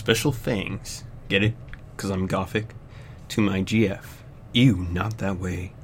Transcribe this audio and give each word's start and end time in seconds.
special 0.00 0.32
fangs. 0.32 1.04
Get 1.28 1.42
it? 1.42 1.52
Because 1.94 2.08
I'm 2.08 2.26
gothic. 2.26 2.74
To 3.28 3.42
my 3.42 3.60
GF. 3.60 4.02
Ew, 4.54 4.86
not 4.90 5.18
that 5.18 5.38
way. 5.38 5.74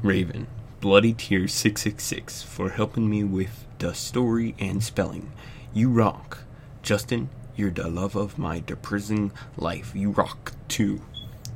Raven. 0.00 0.46
Bloody 0.80 1.12
Tears 1.12 1.52
666 1.54 2.44
for 2.44 2.70
helping 2.70 3.10
me 3.10 3.24
with 3.24 3.66
the 3.80 3.92
story 3.92 4.54
and 4.60 4.80
spelling. 4.80 5.32
You 5.72 5.90
rock. 5.90 6.44
Justin, 6.82 7.30
you're 7.56 7.72
the 7.72 7.88
love 7.88 8.14
of 8.14 8.38
my 8.38 8.62
depressing 8.64 9.32
life. 9.56 9.90
You 9.92 10.10
rock 10.10 10.52
too. 10.68 11.00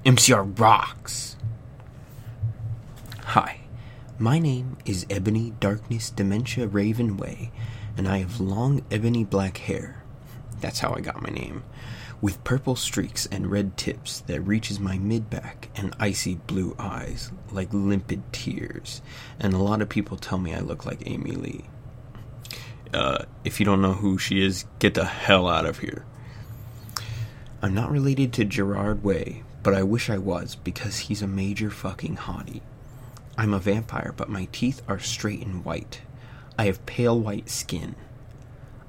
MCR 0.04 0.58
rocks. 0.58 1.36
Hi, 3.26 3.60
my 4.18 4.40
name 4.40 4.76
is 4.84 5.06
Ebony 5.08 5.52
Darkness 5.60 6.10
Dementia 6.10 6.66
Raven 6.66 7.16
Way, 7.16 7.52
and 7.96 8.08
I 8.08 8.18
have 8.18 8.40
long 8.40 8.82
ebony 8.90 9.22
black 9.22 9.58
hair. 9.58 10.02
That's 10.60 10.80
how 10.80 10.92
I 10.92 11.00
got 11.00 11.22
my 11.22 11.30
name. 11.30 11.62
With 12.20 12.42
purple 12.42 12.74
streaks 12.74 13.26
and 13.26 13.50
red 13.50 13.76
tips 13.76 14.20
that 14.22 14.40
reaches 14.40 14.80
my 14.80 14.98
mid 14.98 15.30
back 15.30 15.68
and 15.76 15.94
icy 16.00 16.34
blue 16.34 16.74
eyes 16.78 17.30
like 17.52 17.72
limpid 17.72 18.32
tears. 18.32 19.02
And 19.38 19.54
a 19.54 19.58
lot 19.58 19.82
of 19.82 19.88
people 19.88 20.16
tell 20.16 20.38
me 20.38 20.52
I 20.52 20.60
look 20.60 20.84
like 20.84 21.06
Amy 21.06 21.32
Lee. 21.32 21.64
Uh, 22.92 23.24
if 23.44 23.60
you 23.60 23.66
don't 23.66 23.82
know 23.82 23.92
who 23.92 24.18
she 24.18 24.42
is, 24.44 24.64
get 24.78 24.94
the 24.94 25.04
hell 25.04 25.48
out 25.48 25.66
of 25.66 25.78
here. 25.78 26.04
I'm 27.62 27.74
not 27.74 27.90
related 27.90 28.32
to 28.34 28.44
Gerard 28.44 29.04
Way, 29.04 29.44
but 29.62 29.74
I 29.74 29.82
wish 29.82 30.10
I 30.10 30.18
was 30.18 30.56
because 30.56 30.98
he's 30.98 31.22
a 31.22 31.26
major 31.26 31.70
fucking 31.70 32.16
hottie. 32.16 32.62
I'm 33.36 33.54
a 33.54 33.58
vampire, 33.58 34.12
but 34.16 34.28
my 34.28 34.48
teeth 34.50 34.82
are 34.88 34.98
straight 34.98 35.44
and 35.44 35.64
white. 35.64 36.00
I 36.58 36.64
have 36.64 36.84
pale 36.86 37.18
white 37.18 37.48
skin. 37.48 37.94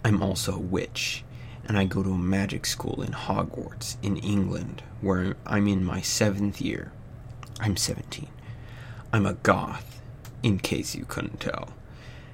I'm 0.03 0.23
also 0.23 0.55
a 0.55 0.59
witch, 0.59 1.23
and 1.69 1.77
I 1.77 1.85
go 1.85 2.01
to 2.01 2.13
a 2.13 2.17
magic 2.17 2.65
school 2.65 3.03
in 3.03 3.11
Hogwarts, 3.11 3.97
in 4.01 4.17
England, 4.17 4.81
where 5.01 5.35
I'm 5.45 5.67
in 5.67 5.85
my 5.85 6.01
seventh 6.01 6.59
year. 6.59 6.91
I'm 7.59 7.77
17. 7.77 8.27
I'm 9.13 9.27
a 9.27 9.35
goth, 9.35 10.01
in 10.41 10.57
case 10.57 10.95
you 10.95 11.05
couldn't 11.05 11.39
tell, 11.39 11.69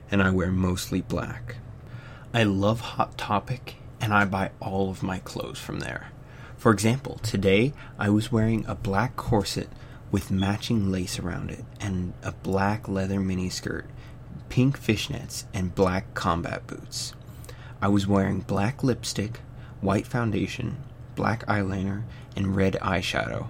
and 0.10 0.24
I 0.24 0.30
wear 0.30 0.52
mostly 0.52 1.02
black. 1.02 1.58
I 2.34 2.44
love 2.44 2.80
Hot 2.80 3.18
Topic, 3.18 3.76
and 4.00 4.14
I 4.14 4.24
buy 4.24 4.52
all 4.62 4.90
of 4.90 5.04
my 5.04 5.20
clothes 5.20 5.60
from 5.60 5.82
there. 5.82 6.12
For 6.56 6.72
example, 6.72 7.20
today 7.22 7.74
I 8.00 8.10
was 8.10 8.32
wearing 8.32 8.66
a 8.68 8.76
black 8.76 9.18
corset 9.18 9.68
with 10.12 10.32
matching 10.32 10.90
lace 10.90 11.20
around 11.20 11.52
it 11.52 11.66
and 11.82 12.14
a 12.24 12.32
black 12.32 12.88
leather 12.88 13.20
miniskirt, 13.20 13.84
pink 14.48 14.80
fishnets, 14.80 15.44
and 15.54 15.76
black 15.76 16.14
combat 16.14 16.66
boots. 16.68 17.14
I 17.86 17.88
was 17.88 18.08
wearing 18.08 18.40
black 18.40 18.84
lipstick, 18.84 19.42
white 19.80 20.08
foundation, 20.08 20.78
black 21.14 21.46
eyeliner, 21.46 22.02
and 22.36 22.56
red 22.56 22.74
eyeshadow. 22.82 23.50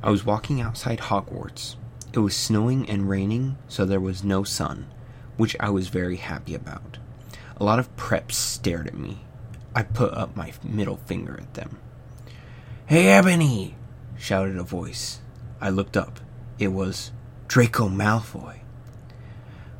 I 0.00 0.10
was 0.10 0.24
walking 0.24 0.60
outside 0.60 1.00
Hogwarts. 1.00 1.74
It 2.12 2.20
was 2.20 2.36
snowing 2.36 2.88
and 2.88 3.10
raining, 3.10 3.58
so 3.66 3.84
there 3.84 3.98
was 3.98 4.22
no 4.22 4.44
sun, 4.44 4.86
which 5.36 5.56
I 5.58 5.70
was 5.70 5.88
very 5.88 6.18
happy 6.18 6.54
about. 6.54 6.98
A 7.56 7.64
lot 7.64 7.80
of 7.80 7.96
preps 7.96 8.34
stared 8.34 8.86
at 8.86 8.96
me. 8.96 9.24
I 9.74 9.82
put 9.82 10.14
up 10.14 10.36
my 10.36 10.52
middle 10.62 10.98
finger 10.98 11.36
at 11.40 11.54
them. 11.54 11.80
Hey, 12.86 13.08
Ebony! 13.08 13.74
shouted 14.16 14.56
a 14.56 14.62
voice. 14.62 15.18
I 15.60 15.70
looked 15.70 15.96
up. 15.96 16.20
It 16.60 16.68
was 16.68 17.10
Draco 17.48 17.88
Malfoy. 17.88 18.60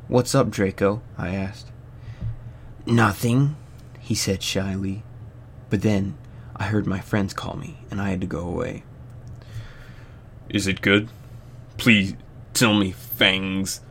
What's 0.09 0.35
up, 0.35 0.49
Draco? 0.49 1.01
I 1.17 1.33
asked. 1.33 1.71
Nothing, 2.85 3.55
he 4.09 4.15
said 4.15 4.41
shyly. 4.41 5.03
But 5.69 5.83
then 5.83 6.17
I 6.55 6.63
heard 6.63 6.87
my 6.87 6.99
friends 6.99 7.31
call 7.31 7.55
me, 7.55 7.77
and 7.91 8.01
I 8.01 8.09
had 8.09 8.21
to 8.21 8.25
go 8.27 8.39
away. 8.39 8.81
Is 10.49 10.65
it 10.65 10.81
good? 10.81 11.09
Please 11.77 12.15
tell 12.55 12.73
me, 12.73 12.89
Fangs. 12.89 13.81